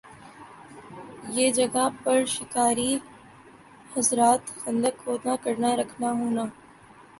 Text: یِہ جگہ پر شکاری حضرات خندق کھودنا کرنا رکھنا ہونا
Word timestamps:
یِہ 1.33 1.47
جگہ 1.57 1.85
پر 2.03 2.19
شکاری 2.35 2.91
حضرات 3.95 4.41
خندق 4.61 4.93
کھودنا 5.01 5.35
کرنا 5.43 5.69
رکھنا 5.79 6.09
ہونا 6.19 6.43